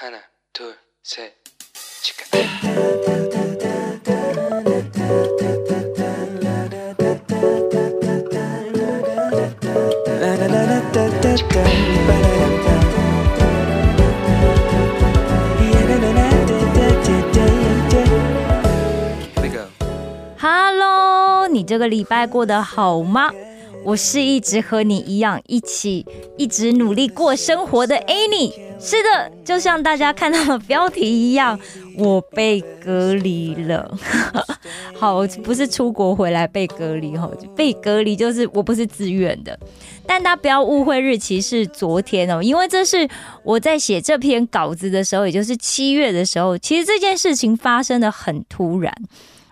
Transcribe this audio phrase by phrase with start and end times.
[0.00, 0.18] 하나,
[0.52, 1.32] 둘, 셋,
[2.02, 2.24] 치카.
[19.34, 19.66] Here we go.
[20.38, 23.30] Hello，你这个礼拜过得好吗？
[23.84, 26.04] 我是一直和你一样一起
[26.36, 28.52] 一直努力过生活的 Annie。
[28.81, 31.57] 是的，就像大家看到的标题一样，
[31.95, 33.95] 我被隔离了。
[34.97, 39.57] 好，不是出国回来被隔离哈，被隔离就是我不是自愿的。
[40.07, 43.07] 但大家不要误会日期是昨天哦，因为这是
[43.43, 48.91] 我在写这篇稿子的时候，也就是七月的时候，其实这件事情发生的很突然。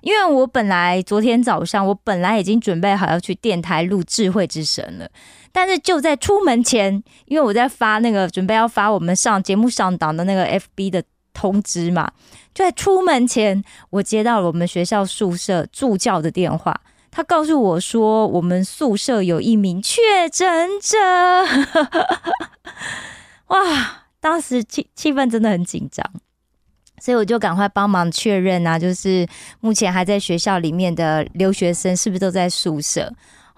[0.02, 5.08] 因为我本来昨天早上，我本来已经准备好要去电台录智慧之神了，
[5.52, 11.04] 但是就在出门前，因为我在发那个准备要发我们上节目上档的那个 FB 的
[11.34, 12.12] 通知嘛，
[12.54, 20.98] 就在出门前，我接到了我们学校宿舍助教的电话，他告诉我说，我们宿舍有一名确诊者，
[23.48, 26.06] 哇，当时气气氛真的很紧张。
[27.02, 29.26] 所以我就赶快帮忙确认啊，就是
[29.62, 33.10] 目前还在学校里面的留学生是不是都在宿舍？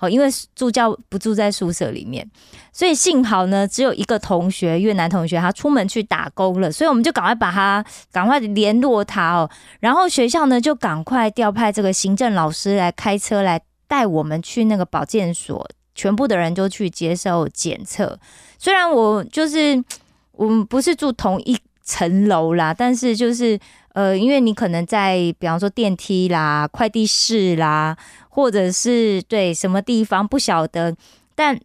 [0.01, 2.27] 哦，因为助教不住在宿舍里面，
[2.73, 9.49] 所以幸好呢，只有一个同学越南同学他出门去打工了，所以我们就赶快把他赶快联络他哦。
[9.79, 18.19] 然后学校呢就赶快调派这个行政老师来开车来带我们去那个保健所，全部的人就去接受检测。
[18.57, 19.83] 虽然我就是
[20.31, 21.57] 我们不是住同一。
[21.83, 23.59] 层楼啦，但是就是
[23.93, 27.97] 呃，因为你可能在比方说电梯啦、快递室啦，
[28.29, 30.95] 或者是对什么地方不晓得，
[31.35, 31.59] 但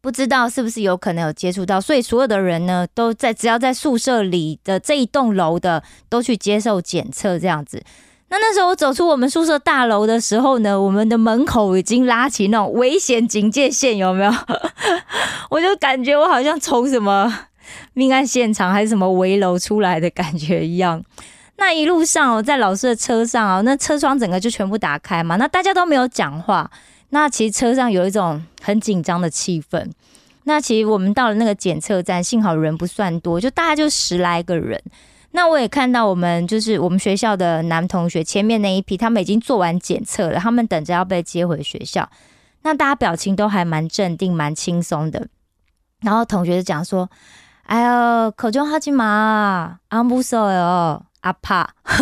[0.00, 7.82] 不知道是不是有可能有接触到，所以所有的人呢都在只要在宿舍里的这一栋楼的都去接受检测这样子。
[8.28, 14.32] 那那时候我走出我们宿舍大楼的时候呢，我们的门口已经拉起那种危险警戒线，有没有？
[15.50, 17.46] 我就感觉我好像从什么。
[17.92, 21.04] 命案现场还是什么围楼出来的感觉一样。
[21.60, 26.70] 那一路上哦，在老师的车上哦，那车窗整个就全部打开嘛，那大家都没有讲话。
[27.10, 29.90] 那其实车上有一种很紧张的气氛。
[30.44, 34.80] 那其实我们到了那个检测站，幸好人不算多，就大概就十来个人。
[35.32, 42.08] 那我也看到我们就是我们学校的男同学前面那一批，他们已经做完检测了，他们等着要被接回学校。
[42.62, 45.26] 那大家表情都还蛮镇定、蛮轻松的。
[46.02, 47.10] 然后同学就讲说。
[47.68, 51.92] 哎呦，口中哈基玛，阿不瘦哟，阿怕， 不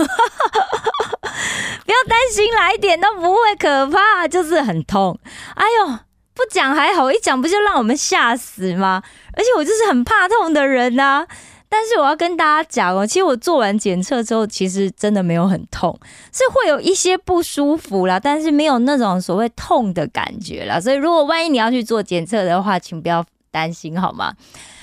[1.90, 5.18] 要担心，来一点都不会可怕，就是很痛。
[5.54, 5.98] 哎呦，
[6.34, 9.02] 不讲还好，一讲不就让我们吓死吗？
[9.34, 11.26] 而且我就是很怕痛的人呐。
[11.68, 15.98] 但是我要跟大家讲哦，其实我做完检测之后，其实真的没有很痛，
[16.32, 20.78] 是会有一些不舒服啦，但是没有那种所谓痛的感觉啦。
[20.78, 24.32] 所以如果万一你要去做检测的话，请不要担心好吗？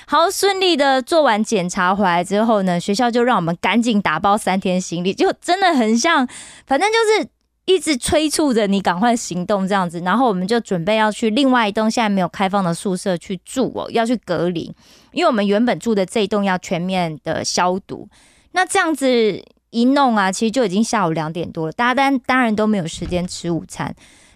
[0.06, 6.28] 好顺利的做完检查回来之后呢，学校就让我们赶紧打包三天行李，就真的很像，
[6.66, 7.28] 反正就是
[7.64, 10.00] 一直催促着你赶快行动这样子。
[10.00, 14.72] 然后我们就准备要去另外一栋现在没有开放的宿舍去住哦，要去隔离，
[15.12, 18.08] 因为我们原本住的这一栋要全面的消毒。
[18.52, 23.94] 那这样子一弄啊，其实就已经下午两点多了，大家当当然都没有时间吃午餐。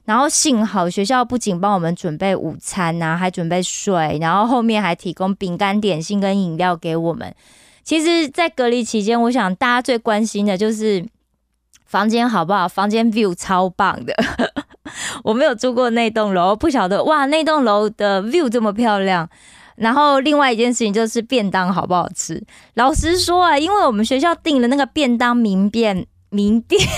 [0.08, 7.34] 然后幸好学校不仅帮我们准备午餐呐，还准备水，然后后面还提供饼干、点心跟饮料给我们。
[7.84, 11.04] 其实，在隔离期间，我想大家最关心的就是
[11.84, 12.66] 房间好不好？
[12.66, 14.14] 房间 view 超棒的，
[15.24, 19.28] 我没有住过那栋楼，不晓得哇，那栋楼的 view 这么漂亮。
[19.76, 22.42] 然后另外一件事情就是便当好不好吃？
[22.74, 26.80] 老实说啊，因为我们学校订了那个便当名便名店。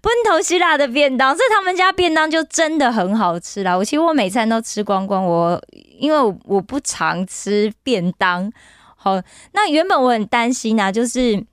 [0.00, 3.76] 奔头希腊的便当，所以他们家便当就真的很好吃啦。
[3.76, 5.62] 我其实我每餐都吃光光，我
[5.98, 8.52] 因为我不常吃便当。
[8.96, 9.20] 好，
[9.52, 11.44] 那原本我很担心啊，就是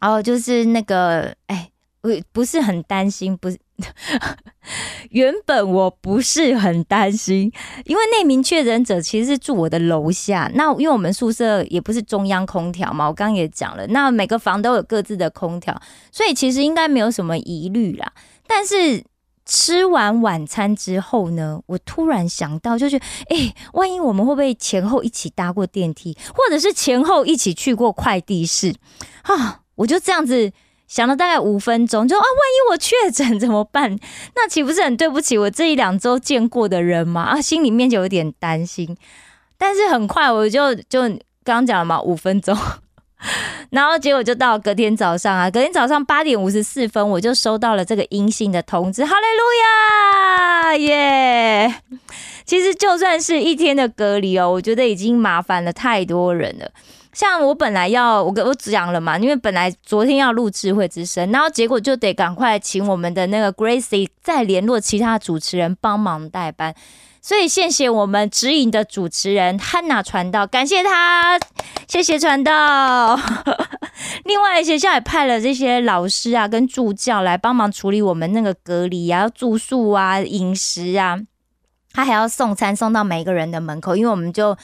[0.00, 1.70] 哦，就是那个，哎，
[2.02, 3.58] 我不是很担心，不是。
[5.10, 7.50] 原本我不是很担心，
[7.84, 10.50] 因为那名确诊者其实是住我的楼下。
[10.54, 15.80] 那因为我们宿舍也不是中央空调嘛，我刚刚也讲了，那每个房都有各自的空调，
[16.10, 18.12] 所以其实应该没有什么疑虑啦。
[18.46, 19.04] 但是
[19.46, 22.96] 吃完晚餐之后呢，我突然想到，就是
[23.28, 28.74] 哎，万一我们会不会前后一起搭过电梯，或者是前后一起去过快递室
[29.22, 29.60] 啊？
[29.76, 30.52] 我就这样子。
[30.88, 33.96] 想了大概五分钟，就啊，万一我确诊怎么办？
[34.34, 37.22] 那岂不是很对不起我这一两周见过的人吗？
[37.22, 38.96] 啊，心里面就有点担心。
[39.58, 41.02] 但是很快我就就
[41.44, 42.56] 刚讲了嘛，五分钟。
[43.70, 51.74] 然后结果就到隔天早上啊，隔天早上八点五十四分，我就收到了这个阴性的通知，哈利路亚耶！
[52.46, 56.70] 其实就算是一天的隔离哦，我觉得已经麻烦了太多人了。
[57.12, 66.74] 像我本来要我跟我讲了嘛，因为本来昨天要录智慧之声，然后结果就得赶快请我们的那个 Gracie 再联络其他主持人帮忙代班。
[67.20, 71.38] 所以谢谢我们指引的主持人汉娜传道，感谢他，
[71.86, 73.18] 谢谢传道。
[74.24, 81.18] 另外学校也派了这些老师啊跟助教来帮忙处理我们那个隔离啊、住宿啊、饮食啊，
[81.92, 84.56] 他还要送餐送到每个人的门口，因为我们就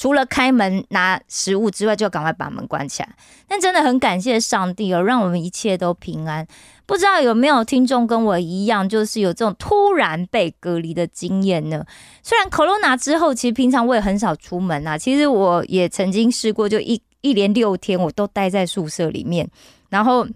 [0.00, 3.08] 除了开门拿食物之外，就赶快把门关起来。
[3.46, 6.46] 但真的很感谢上帝哦，让我们一切都平安。
[6.86, 11.84] 不知道有没有听众跟我一样，就是有这种突然被隔离的经验呢？
[12.22, 14.96] 虽然 Corona 之后，其实平常我也很少出门啊。
[14.96, 19.46] 其实我也曾经试过，就一一连六天我都待在宿舍里面，
[19.90, 20.26] 然后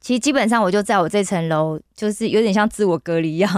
[0.00, 3.50] 其实基本上我就在我这层楼，就是有点像自我隔离一样。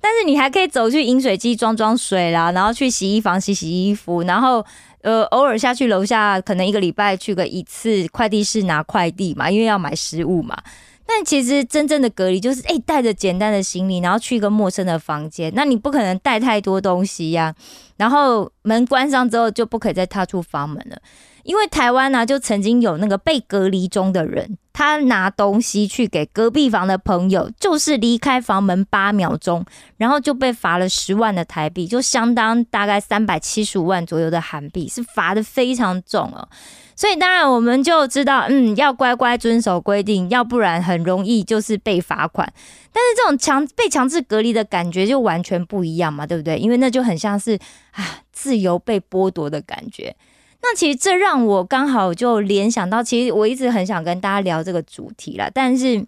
[0.00, 4.64] 但是你还可以走去饮水机装装水啦，然后去洗衣房洗洗衣服，然后
[5.02, 10.56] 呃偶尔下去楼下，可能一个礼拜去个一次快递室拿快递嘛，因为要买食物嘛。
[11.04, 17.54] 但其实真正的隔离就是，哎，带着简单的行李，然后去一个陌生的房间，那你不可能带太多东西呀。
[17.98, 20.96] 然后门关上之后，就不可以再踏出房门了。
[21.44, 29.64] 因为台湾呢，就曾经有那个被隔离中的人，他拿东西去给隔壁房的朋友，就是离开房门八秒钟，
[29.96, 36.48] 然后就被罚了十万的台币，就相当大概三百七十五万左右的韩币，是罚的非常重哦。
[36.94, 42.52] 所以当然我们就知道，嗯，要乖乖遵守规定，要不然很容易就是被罚款。
[42.92, 46.58] 但是这种强被强制隔离的感觉就完全不一样嘛，对不对？
[46.58, 47.58] 因为那就很像是
[47.92, 50.14] 啊自由被剥夺的感觉。
[50.62, 55.50] 那其实这让我刚好就联想到，其实我一直很想跟大家聊这个主题啦。
[55.52, 56.06] 但是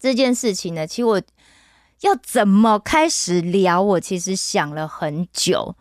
[0.00, 1.22] 这件事情呢，其实我
[2.00, 5.76] 要怎么开始聊，我其实想了很久。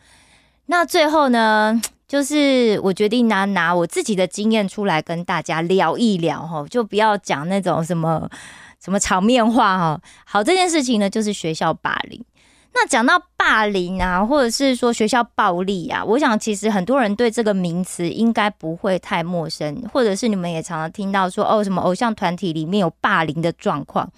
[0.68, 1.82] 那最后呢？
[2.08, 8.30] 就是我决定拿拿我自己的经验出来跟大家聊一聊哈，就不要讲那种什么
[8.82, 10.02] 什么场面话哈。
[10.26, 12.24] 好，这件事情呢，就是学校霸凌。
[12.74, 24.12] 那讲到霸凌啊，或者是说学校暴力啊，我想其实很多人对这个名词应该不会太陌生，或者是你们也常常听到说哦，什么偶像团体里面有霸凌的状况。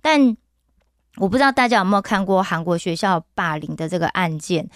[0.00, 0.36] 但
[1.18, 4.68] 我不知道大家有没有看过韩国学校霸凌的这个案件。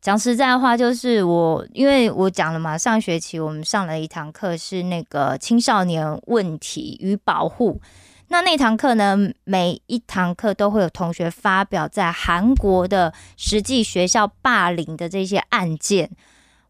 [0.00, 7.80] 讲实在话，就是我，因为我讲了嘛，上学期我们上了一堂课，是那个青少年问题与保护。
[8.28, 16.10] 那那堂课呢，每一堂课都会有同学发表在韩国的实际学校霸凌的这些案件。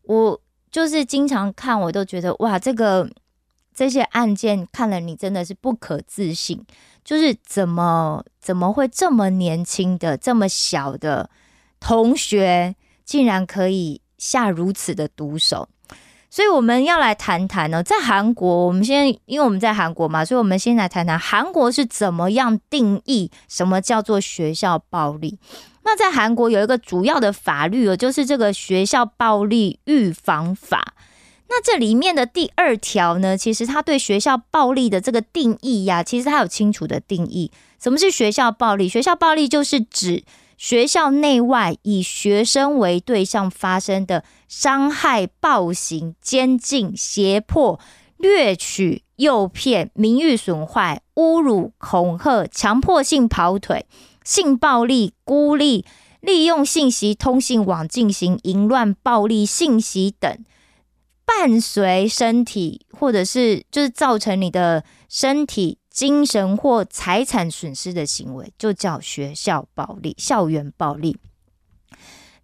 [0.03, 0.41] 我
[0.71, 3.11] 就是经常看，我都觉得哇，这个
[3.75, 6.65] 这些案件看了你真的是不可置信，
[7.05, 11.29] 就是怎么怎么会这么年轻的这么小的
[11.79, 12.75] 同学。
[13.09, 15.67] 竟然可以下如此的毒手，
[16.31, 17.83] 所以我们要来谈谈呢。
[17.83, 25.39] 在韩国，我们先因为我们在韩国嘛，所以我们先来谈谈韩国是怎么样定义什么叫做学校暴力。
[25.85, 30.95] 那在韩国有一个主要的法律哦，就是这个学校暴力预防法。
[31.49, 37.51] 那这里面的第二条呢，其实它对学校暴力的这个定义呀，其实它有清楚的定义。
[37.83, 38.87] 什么是学校暴力？
[38.87, 40.25] 学校暴力就是指。
[40.59, 47.79] 学校内外以学生为对象发生的伤害、暴行、监禁、胁迫、
[48.17, 53.87] 掠取、诱骗、名誉损坏、侮辱、恐吓、强迫性跑腿、
[54.25, 55.87] 性暴力、孤立、
[56.21, 60.45] 利用信息通信网进行淫乱、暴力信息等，
[61.25, 65.79] 伴随身体或者是就是造成你的身体。
[65.99, 71.19] 精神或财产损失的行为，就叫学校暴力、校园暴力。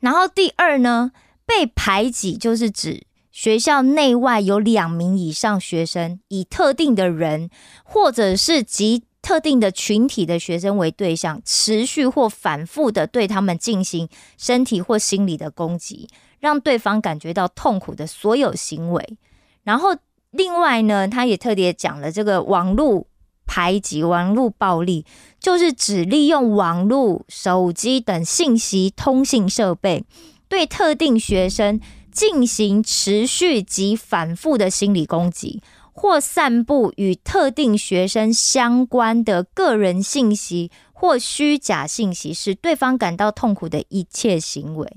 [0.01, 1.13] 然后第二呢，
[1.47, 7.49] 被排挤就是指学校内外有两名以上学生以特定的人
[7.85, 16.09] 或者是及特定的群体的学生为对象，持续或反复的对他们进行身体或心理的攻击，
[16.41, 19.17] 让对方感觉到痛苦的所有行为。
[19.63, 19.97] 然后
[20.33, 23.07] 另外呢，他也特别讲了这个网络。
[23.47, 25.05] 排挤网络暴力，
[25.39, 30.05] 就是指利用网络、手机等信息通信设备，
[30.49, 44.97] 对特定学生进行持续及反复的心理攻击，或散布与特定学生相关的个人信息或虚假信息，使对方感到痛苦的一切行为。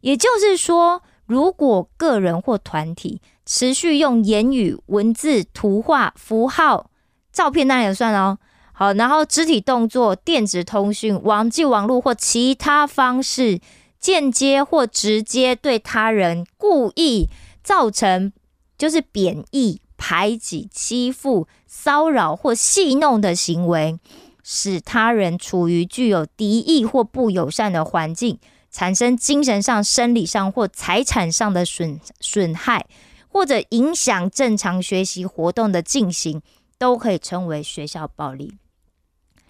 [0.00, 6.90] 也就是说，如果个人或团体持续用言语、文字、图画、符号、
[7.32, 8.38] 照片，那也算哦。
[8.72, 13.60] 好，然后肢体动作、电子通讯、网际网络或其他方式，
[13.98, 17.28] 间接或直接对他人故意
[17.62, 18.32] 造成
[18.76, 23.98] 就是贬义、排挤、欺负、骚扰或戏弄的行为，
[24.42, 28.38] 使他人处于具有敌意或不友善的环境，
[28.70, 32.86] 产生精神上、生理上或财产上的损损害，
[33.28, 36.42] 或者影响正常学习活动的进行，
[36.82, 38.58] 都可以称为学校暴力。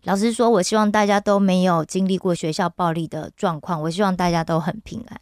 [0.03, 5.19] 老实说，我希望大家都没有经历过学校暴力的状况，我希望大家都很平安。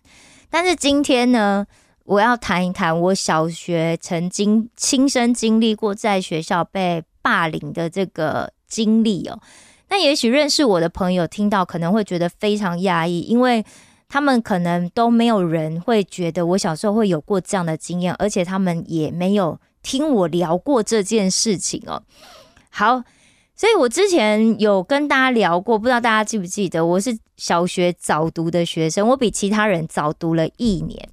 [0.50, 1.64] 但是今天呢，
[2.02, 9.38] 我要谈一谈我小学曾经亲身经历过在学校被霸凌的这个经历哦。
[9.88, 13.64] 那也许认识我的朋友听到可能会觉得非常压抑，因为
[14.08, 22.02] 他们可能都没有人会觉得我小时候会有过这样的经验，而且他们也没有听我聊过这件事情哦。
[22.70, 23.02] 好。
[23.56, 31.10] 所以我之前有跟大家聊过，不知道大家记不记得，我是小学早读的学生，我比其他人早读了一年，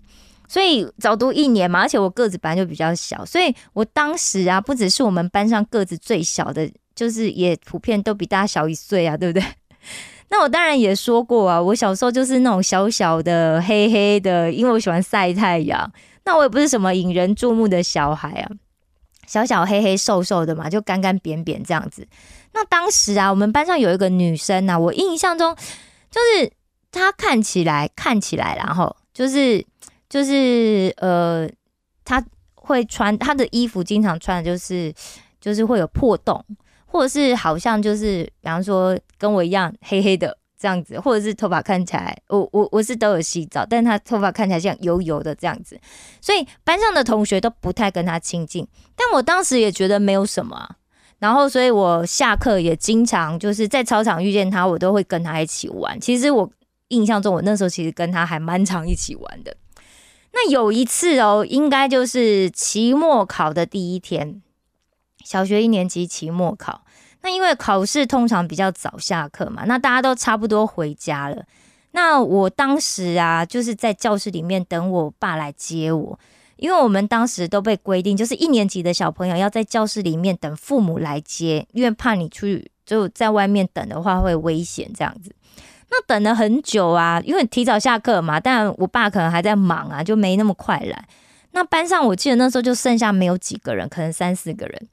[0.47, 9.45] 所以早读一年嘛，而且我个子本来就比较小，所以我当时啊，不只是我们班上个子最小的，就是也普遍都比大家小一岁啊，对不对？
[10.31, 15.91] 那我当然也说过啊，我小时候就是那种小小的黑黑的，因为我喜欢晒太阳，
[16.27, 18.51] 那我也不是什么引人注目的小孩啊。
[19.25, 22.07] 小小黑黑瘦瘦的嘛，就干干扁扁这样子。
[22.53, 25.55] 那当时啊，我们班上有一个女生呐，我印象中
[26.11, 26.51] 就是
[26.91, 29.65] 她看起来看起来，然后就是
[30.09, 31.49] 就是呃，
[32.05, 32.23] 她
[32.55, 34.93] 会穿她的衣服，经常穿的就是
[35.41, 36.43] 就是会有破洞，
[36.85, 40.37] 或者是好像就是比方说跟我一样黑黑的。
[40.59, 45.79] 这样子，或者是头发看起来，我我我是都有洗澡，但他头发看起来像油油的这样子，
[46.19, 48.67] 所以班上的同学都不太跟他亲近。
[48.95, 50.75] 但我当时也觉得没有什么，
[51.19, 55.99] 然后所以我下课也经常就是在操场遇见他，我都会跟他一起玩。
[56.01, 56.49] 其实我
[56.87, 59.55] 印象中，我那时候其实跟他还蛮常一起玩的。
[60.33, 64.41] 那有一次哦，应该就是期末考的第一天，
[65.23, 66.83] 小学一年级期末考。
[67.27, 71.43] 那因为考试通常比较早下课嘛，那大家都差不多回家了。
[71.91, 76.17] 那我当时啊，就是在教室里面等我爸来接我，
[76.55, 85.35] 因为我们当时都被规定，就是一年级的小朋友要在教室里面等父母来接，因为怕你出去就在外面等的话会危险这样子。
[85.89, 91.05] 那等了很久啊，因为提早下课嘛，但我爸可能还在忙啊，就没那么快来。
[91.51, 94.87] 那班上我记得那时候就剩下没有几个人，可能三四个人。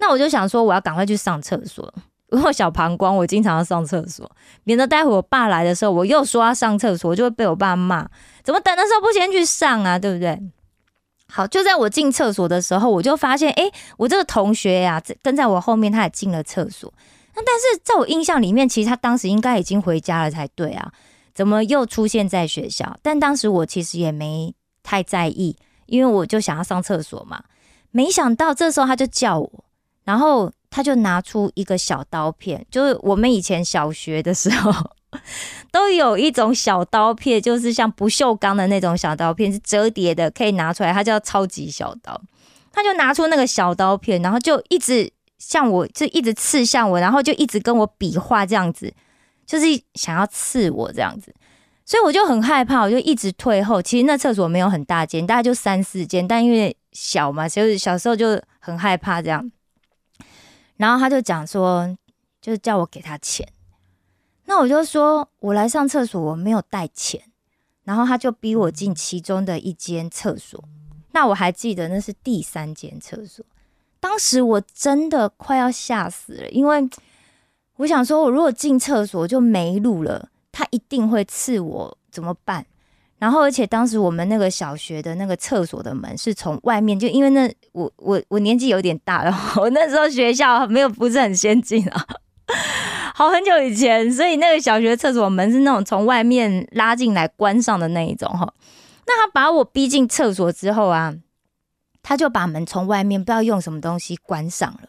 [0.00, 1.92] 那我就想说，我要赶快去上厕所。
[2.30, 4.30] 如果小膀胱，我经常要上厕所，
[4.62, 8.08] 免得待会我爸来的时候，我又说要上厕所，我就会被我爸骂。
[8.44, 9.98] 怎么等的时候不先去上啊？
[9.98, 10.40] 对不对？
[11.28, 16.92] 好，就在我进厕所的时候，我就发现，哎，我这个同学呀，跟在我后面，他也进了厕所。
[17.34, 20.92] 那但是在我印象里面，其实他当时应该已经回家了才对啊，
[21.34, 22.96] 怎么又出现在学校？
[23.02, 24.54] 但当时我其实也没
[24.84, 27.42] 太在意，因为我就想要上厕所嘛。
[27.90, 29.50] 没想到这时候他就叫我。
[30.10, 34.72] 然后他就拿出一个小刀片，就是我们以前小学的时候
[35.70, 42.20] 都有一种小刀片，就是像不锈钢的那种小刀片，是折叠的，可以拿出来，它叫超级小刀。
[42.72, 48.92] 他就拿出那个小刀片，然后就一直向我，就一直刺向我，然后就一直跟我比划这样子，
[49.46, 51.32] 就是想要刺我这样子。
[51.86, 53.80] 所以我就很害怕，我就一直退后。
[53.80, 59.48] 其实那厕所没有很大间，大概就三四间，但因为小嘛，就是小时候就很害怕这样。
[60.80, 61.94] 然后他就讲说，
[62.40, 63.46] 就是叫我给他钱。
[64.46, 67.22] 那我就说，我来上厕所，我没有带钱。
[67.84, 70.64] 然后他就逼我进其中的一间厕所。
[71.12, 73.44] 那我还记得那是第三间厕所。
[74.00, 76.88] 当时我真的快要吓死了，因为
[77.76, 82.64] 我想说，我如果进厕所就没路了，他一定会刺我，怎么办？
[83.20, 92.06] 然后，而且当时我们那个小学的那个厕所的门是从外面，就因为那我我我年纪有点大了，我那时候学校没有不是很先进啊，
[93.14, 98.54] 好很久以前，所以那个小学厕所门是那种从外面拉进来关上的那一种哈。
[99.06, 101.14] 那他把我逼进厕所之后啊，
[102.02, 104.88] 他就把门从外面不知道用什么东西关上了。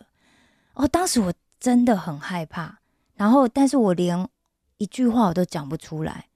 [0.75, 2.77] 哦，当时我真的很害怕，
[3.15, 4.25] 然后但是我连
[4.77, 6.27] 一句话我都讲不出来，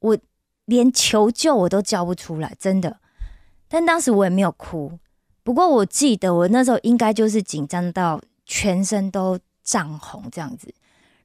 [0.00, 0.18] 我。
[0.70, 2.96] 连求救我都叫不出来，真的。
[3.68, 4.98] 但当时我也没有哭。
[5.42, 10.72] 不过我记得我那时候应该就是紧张到全身都涨红这样子。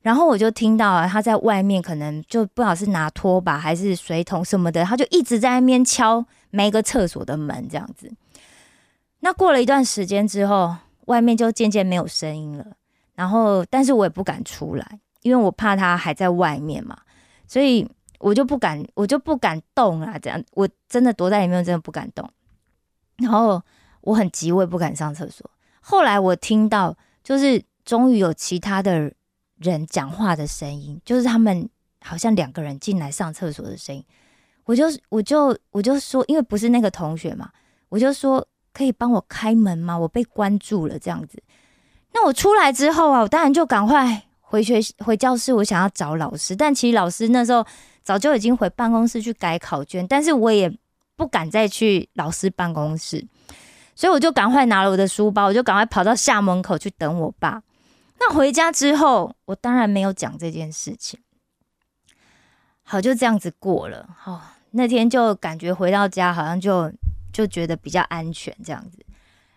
[0.01, 8.11] 然后我就听到，他在外面可能就不好是拿拖把还是水桶什么的，他就一直在那边敲每个厕所的门这样子。
[9.19, 10.75] 那过了一段时间之后，
[11.05, 12.65] 外面就渐渐没有声音了。
[13.15, 16.97] 然后，但是我也不敢出来，因为我怕他还在外面嘛，
[17.47, 17.87] 所以
[18.25, 20.17] 我就不敢，我就不敢动啊。
[20.17, 22.27] 这样，我真的躲在里面，真的不敢动。
[23.17, 23.61] 然后
[24.01, 25.47] 我很急，我也不敢上厕所。
[25.79, 29.13] 后来我听到，就是终于有其他的
[29.57, 31.69] 人讲话的声音，就是他们
[32.01, 34.03] 好像两个人进来上厕所的声音。
[34.63, 37.51] 我就我就我就说，因为不是那个同学嘛，
[37.89, 39.95] 我就说可以帮我开门吗？
[39.95, 41.43] 我被关住了，这样子。
[42.11, 44.23] 那我出来之后啊，我当然就赶快
[44.55, 46.55] 回学回教室，我想要找老师。
[46.55, 47.65] 但其实老师那时候
[48.03, 50.71] 早就已经回办公室去改考卷，但是我也
[51.17, 53.25] 不敢再去老师办公室，
[53.95, 57.61] 所以我就赶快拿了我的书包，我就赶快跑到校门口去等我爸。
[58.17, 61.19] 那回家之后，我当然没有讲这件事情。
[62.83, 64.07] 好，就这样子过了。
[64.17, 66.89] 好，那天就感觉回到家好像就
[67.33, 68.99] 就觉得比较安全这样子。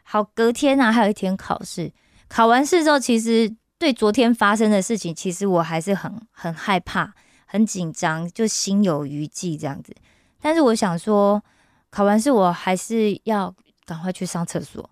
[0.02, 1.92] 好，隔天呢还有一天考试。
[2.28, 7.14] 考完试之后，其实对昨天发生的事情，其实我还是很很害怕、
[7.46, 9.94] 很紧张，就心有余悸这样子。
[10.40, 11.42] 但是我想说，
[11.90, 13.54] 考完试我还是要
[13.84, 14.90] 赶快去上厕所。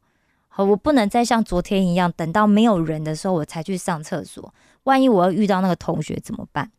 [0.49, 4.55] 好，我不能再像昨天一样，等到没有人的时候我才去上厕所。
[4.85, 6.71] 万一我要遇到那个同学怎么办？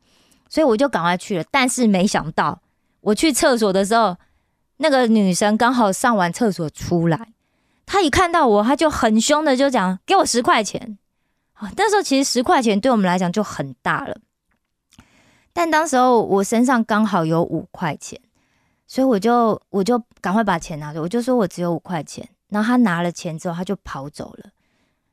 [0.49, 1.43] 所以我就赶快去了。
[1.51, 2.61] 但是没想到，
[3.01, 4.15] 我去厕所的时候，
[4.77, 7.33] 那个女生刚好上完厕所出来。
[7.85, 10.97] 她一看到我，她就很凶的就讲：“给我十块钱。”
[11.57, 14.17] 啊，那时候其实十块钱对我们来讲就很大了。
[15.53, 18.19] 但当时候我身上刚好有五块钱，
[18.87, 22.27] 所以我就我就赶快把钱拿走，我就说我只有五块钱。
[22.49, 24.49] 然后他拿了钱之后，他就跑走了。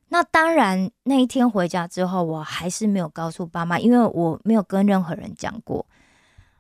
[0.09, 5.85] 那当然那一天回家之后，我还是没有告诉爸妈，因为我没有跟任何人讲过。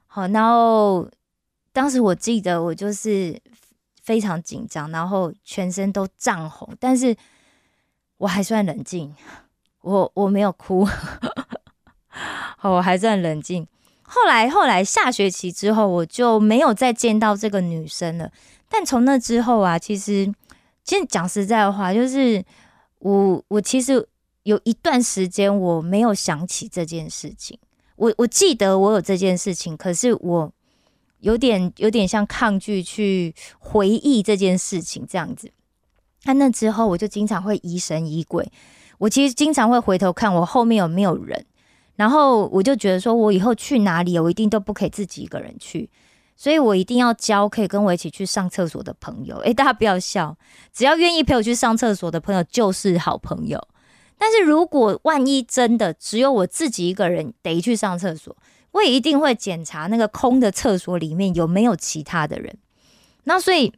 [0.07, 1.09] 好，然后
[1.73, 3.41] 当时我记得我就是。
[4.05, 7.17] 非常紧张，然后全身都涨红，但是
[8.19, 9.15] 我还算冷静，
[9.85, 10.87] 我我没有哭，
[12.63, 13.67] 我还算冷静。
[14.03, 18.31] 后来后来下学期之后，我就没有再见到这个女生了。
[18.69, 20.33] 但从那之后啊，其实
[20.83, 22.45] 其实讲实在的话，就是
[22.99, 24.09] 我我其实
[24.43, 27.59] 有一段时间我没有想起这件事情。
[27.97, 30.53] 我我记得我有这件事情，可是我。
[31.21, 35.51] 有点有点像抗拒去回忆这件事情这样子，
[36.25, 38.47] 那那之后我就经常会疑神疑鬼，
[38.99, 41.45] 我其实经常会回头看我后面有没有人，
[41.97, 45.91] 然后我就觉得说我以后去哪里，我一定都不可以自己一个人去，
[46.37, 49.37] 所以我一定要交可以跟我一起去上厕所的朋友。
[49.39, 50.37] 诶，大家不要笑，
[50.73, 53.61] 只要愿意陪我去上厕所的朋友就是好朋友。
[54.17, 58.35] 但是如果万一真的只有我自己一个人得去上厕所，
[58.71, 62.57] 我也一定会检查那个空的厕所里面有没有其他的人。
[63.25, 63.73] 那所以，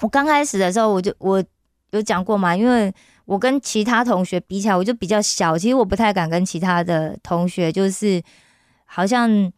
[0.00, 1.42] 我刚开始的时候，我就我
[1.90, 2.92] 有讲过嘛，因为
[3.26, 8.22] 我跟其他同学比起来，我就比较小，其实我不太敢跟其他的同学，就是
[8.86, 9.52] 好像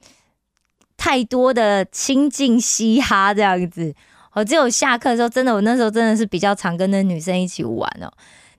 [0.96, 3.94] 太多的亲近嘻哈这样子。
[4.32, 8.12] 我只有下课的时候，真的，我那时候真的是比较常跟那女生一起玩哦。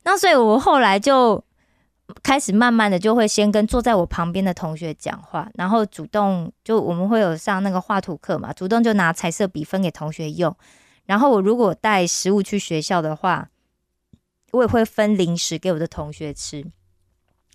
[0.03, 1.43] 那所以我后来就。
[2.23, 10.51] 开始慢慢的就会先跟坐在我旁边的同学讲话，然后主动就我们会有上那个画图课嘛，主动就拿彩色笔分给同学用。
[11.05, 13.47] 然后我如果带食物去学校的话，
[14.51, 16.65] 我也会分零食给我的同学吃。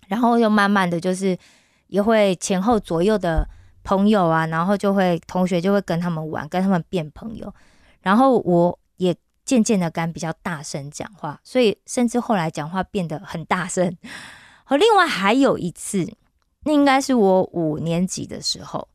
[0.07, 1.37] 然后又慢慢的就是
[1.87, 3.47] 也会前后左右的
[3.83, 7.53] 朋友啊，然后就会同学就会跟他们玩，跟他们变朋友。
[8.01, 13.97] 然后我也渐渐的敢比较大声讲话，所以甚至后来讲话变得很大声。
[14.63, 16.07] 和另外还有一次，
[16.63, 18.87] 那应该是我五年级的时候。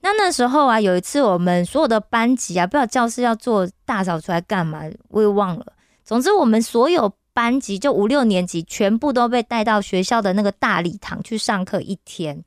[0.00, 5.66] 那那时候啊，有一次我们所有的班级啊，不知道教室要做大扫除来干嘛，我也忘了。
[6.04, 12.42] 总之，我们所有班级就五六年级全部都被带到学校的那个大礼堂去上课一天。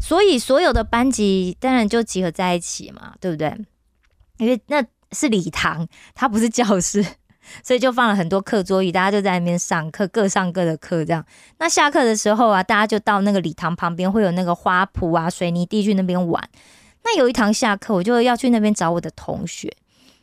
[0.00, 3.56] 所以所有的班级当然就集合在一起嘛，对不对？
[4.38, 7.04] 因为那是礼堂，它不是教室。
[7.64, 11.04] 所以就放了很多课桌椅，大家就在那边上课，各上各的课。
[11.04, 11.24] 这样，
[11.58, 16.48] 那下课的时候啊，大家就到那个礼堂旁边，会有那个花圃啊、水泥地去那边玩。
[17.02, 19.74] 那有一堂下课，我就要去那边找我的同学。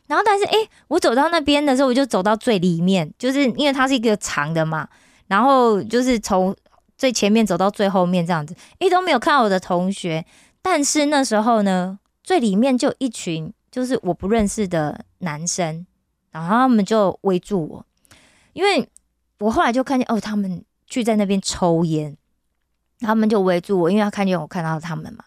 [0.08, 0.56] 然后，但是哎，
[0.88, 4.88] 我走到那边的时候，我就走到最里面，就是因为它是一个长的嘛。
[5.28, 6.56] 然后就是从
[6.96, 10.24] 最前面走到最后面这样子，哎，都没有看到我的同学。
[10.60, 15.86] 但是那时候呢，最里面就一群就是我不认识的男生。
[16.30, 17.86] 然后他们就围住我，
[18.52, 18.86] 因为
[19.40, 22.14] 我后来就看见哦，他们聚在那边抽烟，
[23.00, 25.24] 他们就围住我，因为他看见我看到他们嘛，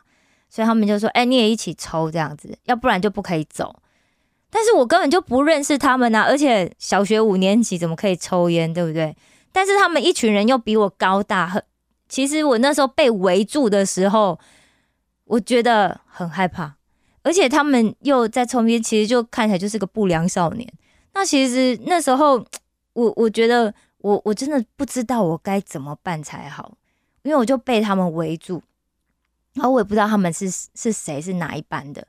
[0.47, 3.75] 所以他们就说：“哎，你也一起抽这样子，要不然就不可以走。”
[4.51, 9.15] 但是我根本就不认识他们啊，而且小学五年级怎么可以抽烟，对不对？
[9.51, 11.63] 但是他们一群人又比我高大，很
[12.07, 14.37] 其实我那时候被围住的时候，
[15.23, 16.75] 我觉得很害怕，
[17.23, 20.69] 而且他们又在抽烟，其实就看起来就是个不良少年。
[21.13, 22.45] 那其实那时候，
[22.93, 26.77] 我我觉得我我真的不知道我该怎么办才好，
[27.23, 28.61] 因为我就被他们围住，
[29.53, 32.05] 然后我也不知道他们是是谁，是哪一班的。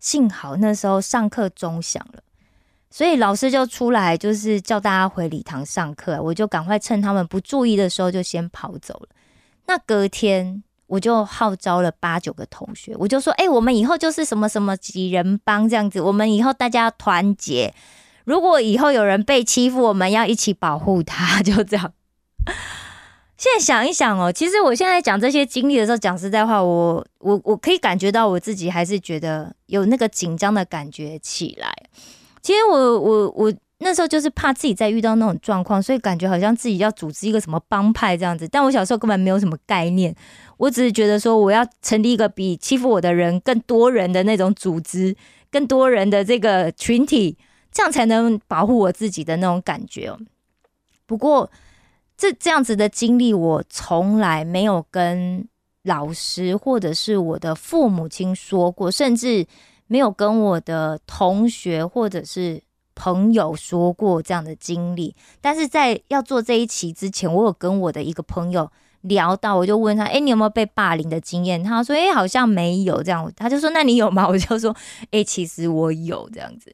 [0.00, 2.22] 幸好那时候上课钟响了，
[2.90, 6.20] 所以老师就出来，就是叫大家回礼堂上课。
[6.20, 9.08] 我就赶快趁他们不注意的时候就先跑走了。
[9.66, 17.72] 那隔天我就号召了八九个同学，我就说：“哎，我们以后就是什么什么几人帮这样子，我们以后大家团结。
[18.24, 21.92] 如果以后有人被欺负，我们要一起保护他。”就这样。
[23.40, 31.72] 现在想一想哦，其实我现在讲这些经历的时候，讲实在话，我我我可以感觉到我自己还是觉得有那个紧张的感觉起来。
[32.42, 38.46] 其实我我我那时候就是怕自己再遇到那种状况，所以感觉好像自己要组织一个什么帮派这样子。
[38.46, 40.14] 但我小时候根本没有什么概念，
[40.58, 45.16] 我只是觉得说我要成立一个比欺负我的人更多人的那种组织，
[45.50, 47.38] 更多人的这个群体，
[47.72, 50.18] 这样才能保护我自己的那种感觉哦。
[51.06, 51.50] 不过。
[52.20, 55.48] 这这样子的经历，我从来没有跟
[55.84, 59.46] 老师或者是我的父母亲说过，甚至
[59.86, 62.62] 没有跟我的同学或者是
[62.94, 65.16] 朋友说过这样的经历。
[65.40, 74.76] 但是在要做这一期之前，我有跟我的一个朋友聊到，我就问他：“哎，你有没有被霸凌的经验？”他说：“哎，好像没有。”这样，他就说：“那你有吗？”我就说
[75.10, 76.70] ：“哎，其实我有这样子。”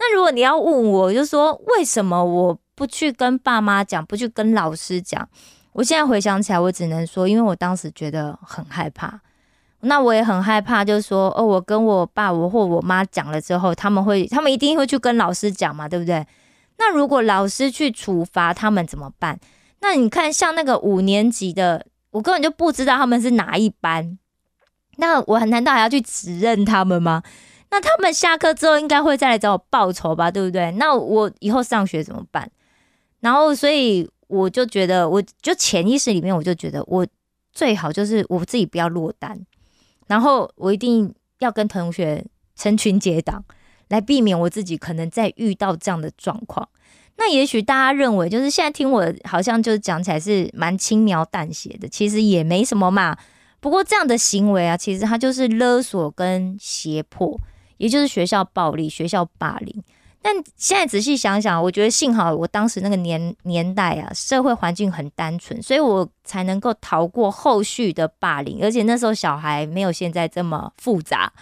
[0.00, 2.58] 那如果你要问我，就说为什么我？
[2.78, 5.28] 不去跟爸妈讲，不去跟老师讲。
[5.72, 9.20] 我现在回想起来，我只能说，因为我当时觉得很害怕。
[9.80, 16.24] 那我也很害怕，就是说，哦，我跟我爸我或我妈讲了之后，他们会，他们一定会去跟老师讲嘛，对不对？
[16.78, 19.40] 那如果老师去处罚他们怎么办？
[19.80, 24.16] 那你看，像那个五年级的，我根本就不知道他们是哪一班。
[24.98, 27.24] 那我难道还要去指认他们吗？
[27.70, 30.70] 那他们下课之后应该会再来找我报仇吧，对不对？
[30.72, 32.48] 那我以后上学怎么办？
[33.20, 37.06] 然后，所以我就觉得，我就潜意识里面，我就觉得，我
[37.52, 39.38] 最好就是我自己不要落单，
[40.06, 43.44] 然后我一定要跟同学成群结党，
[43.88, 46.68] 来避免我自己可能再遇到这样的状况。
[47.16, 53.16] 那也许大家认为，就是现在听我好像就是讲起来是蛮轻描淡写的，其实也没什么嘛。
[53.58, 57.36] 不过这样的行为啊，其实它就是勒索跟胁迫，
[57.78, 59.82] 也就是学校暴力、学校霸凌。
[60.20, 68.58] 但现在仔细想想，我觉得幸好我当时那个年年代啊，社会环境很单纯，所以我才能够逃过后续的霸凌。
[68.60, 71.32] 而且那时候小孩没有现在这么复杂，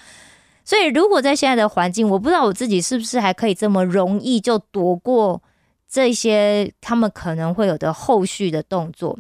[0.63, 5.43] 所以如果在现在的环境，我不知道我自己是不是还可以这么容易就躲过
[5.89, 9.19] 这些他们可能会有的后续的动作。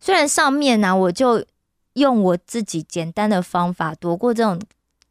[0.00, 1.44] 虽然上面呢，我就
[1.92, 4.60] 用我自己简单的方法躲过这种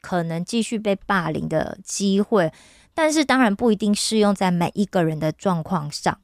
[0.02, 2.52] 可能继续被霸凌的机会。
[2.94, 6.18] 但是当然不一定适用在每一个人的状况上。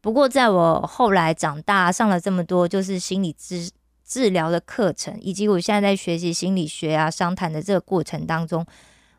[0.00, 3.70] 不过在我后来长大，上了这么多就是心理治
[4.06, 8.66] 治疗的课程，以及我现在在学习心理学啊、商谈的这个过程当中，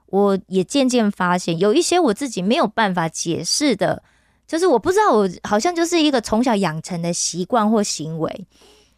[0.06, 4.04] 我也渐渐发现，有一些我自己没有办法解释的，
[4.46, 8.48] 就是我不知道我好像就是一个从小养成的习惯或行为。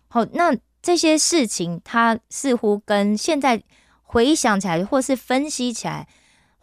[0.09, 3.63] 好，那这些事情它似乎跟现在
[4.03, 6.05] 回想起来，或是分析起来。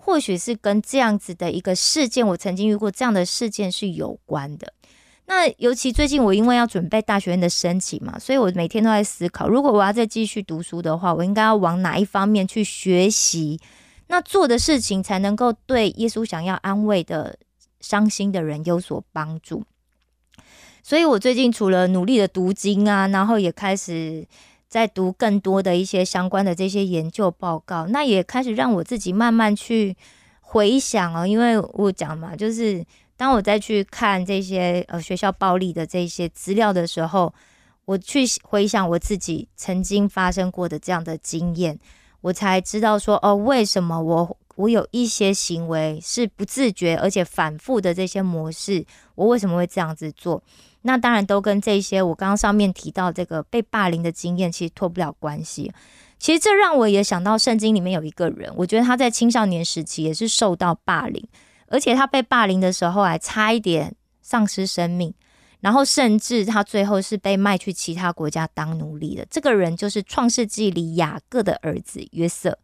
[0.04, 4.70] 或许是跟这样子的一个事件，我曾经遇过这样的事件是有关的。
[5.24, 13.58] 那尤其最近我因为要准备大学院的申请嘛，所以我每天都在思考，如果我要再继续读书的话，我应该要往哪一方面去学习？
[14.08, 17.38] 那做的事情才能够对耶稣想要安慰的
[17.80, 19.64] 伤心的人有所帮助。
[20.82, 24.26] 所以我最近除了努力的读经啊，然后也开始。
[24.74, 29.96] 在读更多的一些相关的这些研究报告，那也开始让我自己慢慢去
[30.40, 32.84] 回想哦，因为我讲嘛，就是
[33.16, 37.32] 当我再去看这些呃学校暴力的这些资料的时候，
[37.84, 41.78] 我去回想我自己曾经发生过的这样的经验，
[42.20, 48.84] 我才知道说哦，为什么我我有一些行为是不自觉而且反复的这些模式，
[49.14, 50.42] 我为什么会这样子做？
[50.86, 55.72] 那当然都跟这些我刚刚上面提到这个被霸凌的经验其实脱不了关系。
[56.18, 61.26] 其实这让我也想到圣经里面有一个人，我觉得他在青少年时期也是受到霸凌，
[61.68, 65.12] 而且他被霸凌的时候还差一点丧失生命，
[65.60, 69.26] 然后甚至他最后是被卖去其他国家当奴隶的。
[69.30, 72.58] 这个人就是创世纪里雅各的儿子约瑟。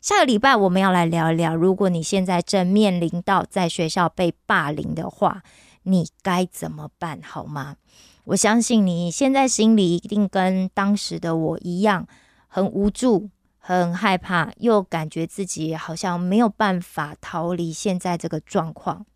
[0.00, 5.42] 下个礼拜我们要来聊一聊，如果你现在正面临到在学校被霸凌的话，
[5.84, 7.22] 你该怎么办？
[7.22, 7.76] 好吗？
[8.24, 12.06] 我相信你现在心里一定跟当时的我一样，
[12.48, 19.06] 很无助、很害怕，又感觉自己好像没有办法逃离现在这个状况。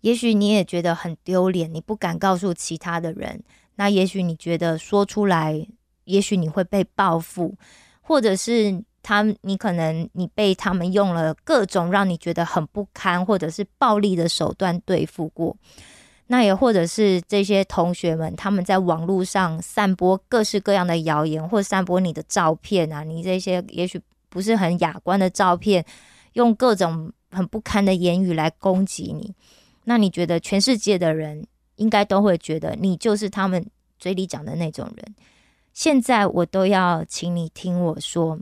[0.00, 3.42] 也许你也觉得很丢脸，你不敢告诉其他的人。
[3.76, 5.66] 那也许你觉得说出来，
[6.04, 7.56] 也许你会被报复，
[8.02, 8.84] 或者是。
[9.06, 15.56] 他，你可能你被他们用了各种让你觉得很不堪，或者是暴力的手段对付过。
[16.26, 25.84] 那也或者是这些同学们，他们在网络上散播各式各样的谣言，或散播你的照片啊，你这些也许不是很雅观的照片，
[26.32, 29.32] 用各种很不堪的言语来攻击你。
[29.84, 33.64] 那你觉得全世界的人应该都会觉得你就是他们
[34.00, 35.14] 嘴里讲的那种人？
[35.72, 38.40] 现在我都要请你听我说。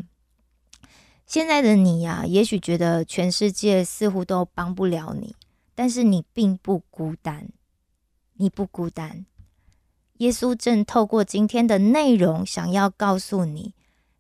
[1.27, 5.35] 现在的你呀，也许觉得全世界似乎都帮不了你，
[5.75, 7.49] 但是你并不孤单，
[8.35, 9.25] 你不孤单。
[10.19, 13.75] 耶稣正透过今天的内容，想要告诉你，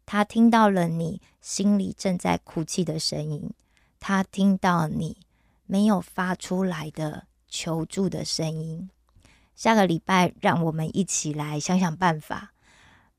[0.04, 3.52] 他听到了你心里正在哭泣的声音，
[4.00, 5.18] 他听到你
[5.66, 8.90] 没有发出来的求助的声音。
[9.54, 12.53] 下个礼拜，让我们一起来想想办法。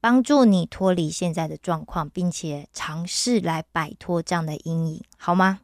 [0.05, 5.61] 帮助你脱离现在的状况，并且尝试来摆脱这样的阴影，好吗？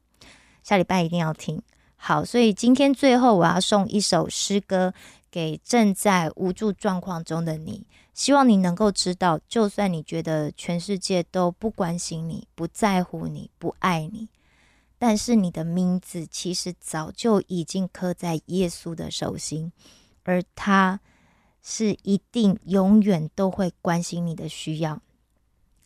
[0.63, 1.61] 下礼拜一定要听
[1.95, 2.25] 好。
[2.25, 4.95] 所以今天最后我要送一首诗歌
[5.29, 14.27] 给正在无助状况中的你，希望你能够知道，就算你觉得全世界都不关心你、不在乎你、不爱你，
[14.97, 19.71] 但是你的名字其实早就已经刻在耶稣的手心，
[20.23, 20.99] 而他。
[21.63, 25.01] 是一定永远都会关心你的需要。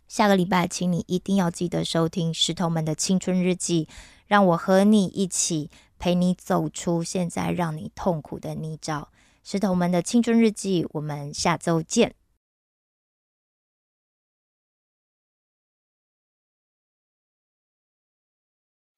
[0.07, 3.87] 下个礼拜，请你一定要记得收听石头们的青春日记，
[4.27, 9.07] 让我和你一起陪你走出现在让你痛苦的泥沼。
[9.43, 12.15] 石头们的青春日记，我们下周见。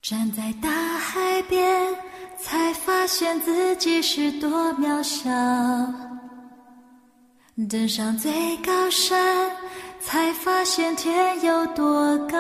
[0.02, 1.94] 站在大海边，
[2.40, 6.27] 才发现自己是多渺小。
[7.66, 9.50] 登上最高山，
[10.00, 12.38] 才发现天有多高。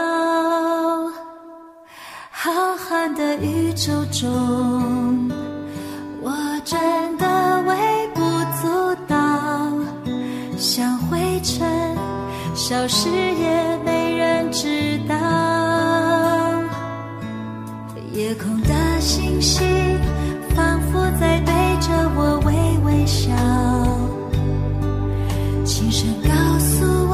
[2.30, 5.27] 浩瀚的宇宙中，
[6.21, 6.32] 我
[6.63, 8.21] 真的微不
[8.62, 9.17] 足道，
[10.56, 11.67] 像灰尘，
[12.53, 15.15] 消失也没人知道。
[18.13, 19.67] 夜空的星星，
[20.56, 21.51] 仿佛在对
[21.82, 22.53] 着我微
[22.86, 23.34] 微笑。
[25.67, 27.13] 轻声告诉我，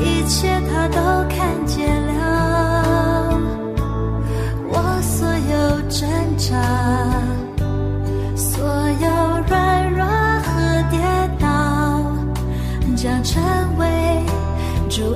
[0.00, 3.36] 一切他都看见了。
[4.68, 6.54] 我所有挣扎，
[8.36, 9.08] 所有
[9.48, 10.48] 软弱和
[10.92, 11.00] 跌
[11.40, 11.44] 倒，
[12.94, 13.42] 将成
[13.78, 13.84] 为
[14.88, 15.12] 主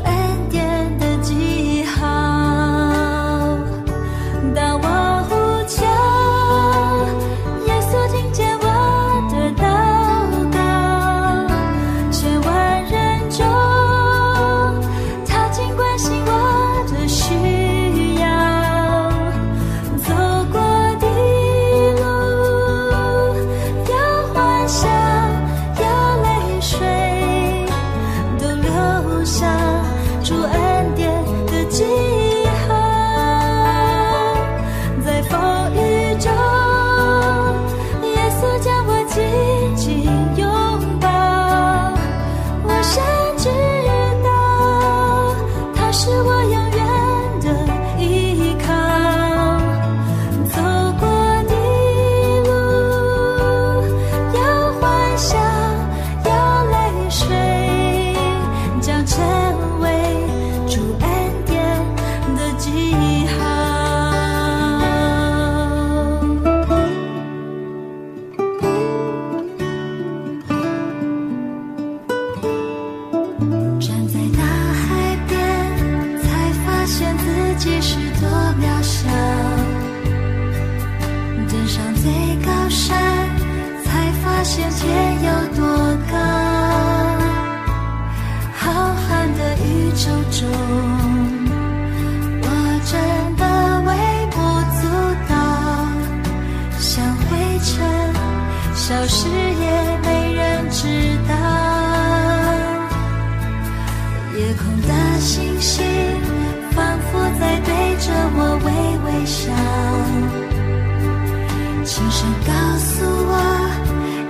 [111.85, 113.33] 轻声告诉我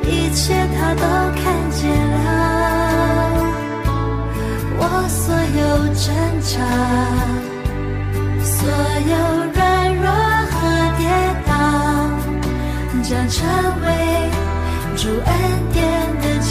[0.02, 1.02] 一切他都
[1.40, 2.14] 看见了。
[4.76, 5.62] 我所有
[5.94, 6.04] 挣
[6.42, 6.52] 扎
[8.42, 8.54] 所
[9.10, 9.14] 有
[9.54, 9.58] 软
[9.96, 10.06] 弱
[10.50, 10.54] 和
[10.98, 11.00] 跌
[11.46, 11.50] 倒
[13.02, 13.38] 将成
[13.82, 13.86] 为
[14.96, 15.32] 主恩
[15.72, 15.82] 典
[16.20, 16.50] 的记